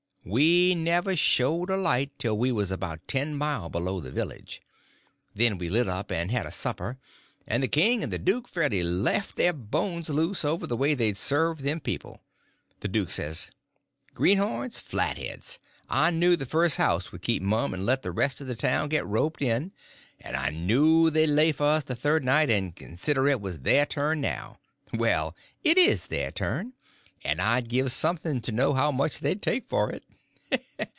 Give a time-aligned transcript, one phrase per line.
[0.23, 4.61] We never showed a light till we was about ten mile below the village.
[5.33, 6.99] Then we lit up and had a supper,
[7.47, 11.17] and the king and the duke fairly laughed their bones loose over the way they'd
[11.17, 12.21] served them people.
[12.81, 13.49] The duke says:
[14.13, 15.57] "Greenhorns, flatheads!
[15.89, 18.89] I knew the first house would keep mum and let the rest of the town
[18.89, 19.71] get roped in;
[20.19, 23.87] and I knew they'd lay for us the third night, and consider it was their
[23.87, 24.59] turn now.
[24.93, 26.73] Well, it is their turn,
[27.23, 30.03] and I'd give something to know how much they'd take for it.